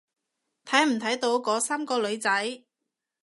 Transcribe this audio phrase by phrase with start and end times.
[0.65, 2.63] 睇唔睇到嗰三個女仔？